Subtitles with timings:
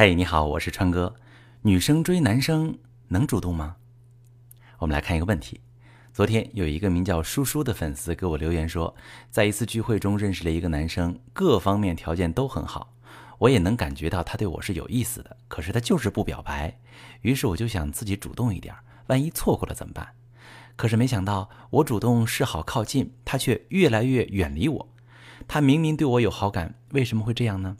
[0.00, 1.16] 嘿，你好，我是川哥。
[1.62, 3.78] 女生追男生能主动吗？
[4.78, 5.60] 我们来看一个问题。
[6.12, 8.94] 昨天有一个名叫叔叔的粉丝给我留言说，
[9.28, 12.94] 在一次聚会中认识了一个男生，各方面条件都很好，
[13.38, 16.78] 我也能感觉到他对我是有意思的，可是他就是不表白。
[17.22, 18.72] 于是我就想自己主动一点，
[19.08, 20.14] 万一错过了怎么办？
[20.76, 24.88] 可是没想到我主动示好靠近，他却越来越远离我。
[25.48, 27.76] 他明明对我有好感，为什么会这样呢？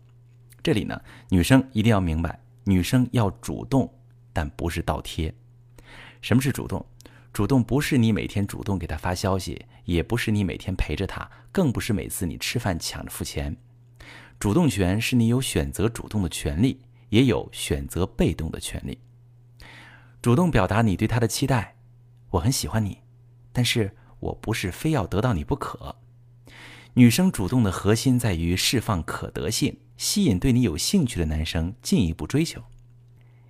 [0.68, 1.00] 这里呢，
[1.30, 3.90] 女生一定要明白，女生要主动，
[4.34, 5.34] 但不是倒贴。
[6.20, 6.84] 什么是主动？
[7.32, 13.56] 主动不是你每天主动给他发消息，也不是你每天陪着他，更不是每次你吃饭抢着付钱。
[14.38, 18.98] 主动权是你有选择主动的权利，也有选择被动的权利。
[20.20, 21.76] 主动表达你对他的期待，
[22.28, 22.98] 我很喜欢你，
[23.54, 25.96] 但是我不是非要得到你不可。
[26.92, 29.74] 女生主动的核心在于释放可得性。
[29.98, 32.62] 吸引对你有兴趣的男生进一步追求，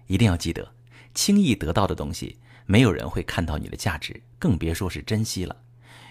[0.07, 0.73] 一定要记得，
[1.13, 5.55] 轻易得到的东西，没有人会看到你的价值，更别说是珍惜了。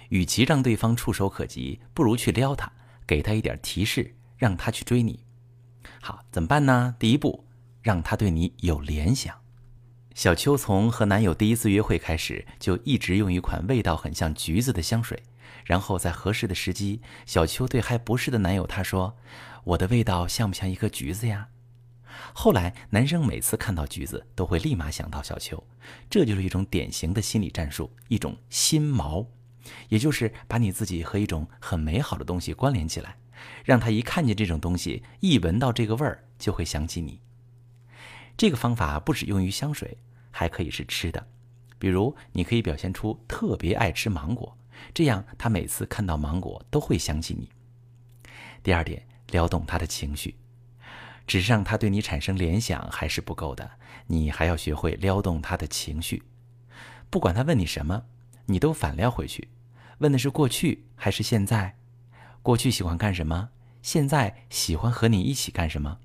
[0.10, 2.72] 与其让对方触手可及，不如去撩他，
[3.08, 5.20] 给他一点提示，让他去追你。
[6.00, 6.96] 好，怎么办呢？
[7.00, 7.44] 第一步，
[7.82, 9.36] 让他对你有联想。
[10.14, 15.24] 小秋从和男友第一次约会开始，就一直用一款味道很像橘子的香水。
[15.66, 19.18] 然后在合适的时机，小秋对还不是的男友他说
[19.64, 21.50] ：“我的味道像不像一颗橘子呀？”
[22.34, 25.64] 后来男生每次看到橘子都会立马想到小秋，
[26.10, 29.26] 这就是一种典型的心理战术，一种心锚，
[29.90, 33.18] 也就是把你自己和一种很美好的东西关联起来，
[33.64, 37.20] 让他一看见这种东西，一闻到这个味儿就会想起你。
[38.36, 39.98] 这个方法不止用于香水，
[40.32, 41.28] 还可以是吃的，
[41.78, 44.58] 比如你可以表现出特别爱吃芒果。
[44.94, 47.50] 这样，他每次看到芒果都会想起你。
[48.64, 50.36] 第二点，撩动他的情绪，
[51.26, 53.70] 只是让他对你产生联想还是不够的，
[54.08, 56.24] 你还要学会撩动他的情绪。
[57.10, 58.04] 不管他问你什么，
[58.46, 59.50] 你都反撩回去，
[60.00, 61.76] 问的是过去还是现在？
[62.42, 63.50] 过去喜欢干什么？
[63.82, 66.00] 现在喜欢和你一起干什么？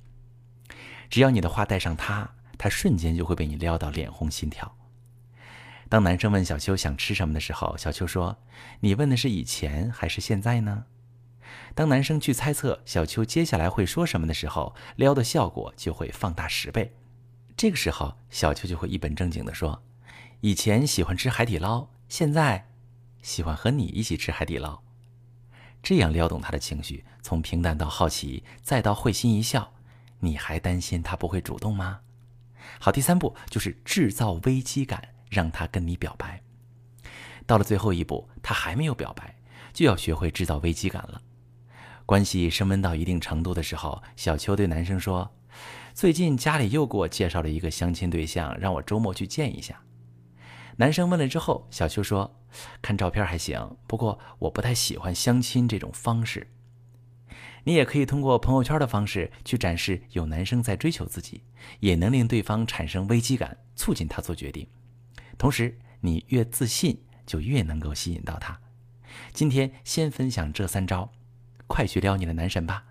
[1.10, 4.76] 只要你的话带上他，他瞬间就会被你撩到脸红心跳。
[5.92, 8.38] 当男生问小秋想吃什么的时候，小秋说
[8.80, 10.86] ：“你问的是以前还是现在呢？”
[11.76, 16.96] 当男生去猜测小秋接下来会说什么的时候，撩的效果就会放大十倍。
[17.58, 19.82] 这个时候，小秋就会一本正经地说
[20.40, 22.70] ：“以前喜欢吃海底捞，现在
[23.20, 24.82] 喜欢和你一起吃海底捞。”
[25.84, 29.74] 这样撩动他的情绪，从平淡到好奇，再到会心一笑。
[30.20, 32.00] 你还担心他不会主动吗？
[32.80, 35.10] 好，第三步就是制造危机感。
[35.32, 36.42] 让他跟你表白，
[37.46, 39.34] 到了最后一步，他还没有表白，
[39.72, 41.22] 就要学会制造危机感了。
[42.04, 45.34] 关系升温到一定程度的时候，小秋对男生说
[45.94, 49.80] ：“最近家里又给我介绍了一个相亲对象，让我周末去见一下。”
[50.76, 52.38] 男生问了之后，小秋说
[52.82, 56.46] ：“看照片还行，不过我不太喜欢相亲这种方式。”
[57.64, 61.44] 你也可以通过朋友圈的方式去展示有男生在追求自己，
[61.80, 64.66] 也能令对方产生危机感，促进他做决定。
[65.42, 68.56] 同时，你越自信，就越能够吸引到他。
[69.32, 71.10] 今天先分享这三招，
[71.66, 72.84] 快去撩你的男神吧！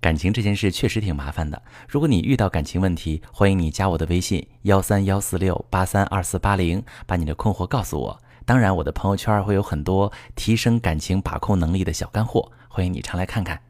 [0.00, 1.60] 感情这件事确实挺麻烦的。
[1.88, 8.22] 如果你遇到感情问题，欢迎你加我的微信幺三幺四六八三二四八零，把你的困惑告诉我。
[8.44, 13.60] 当然，我的朋友圈会有很多提升感情把控能力的小干货，欢迎你常来看看。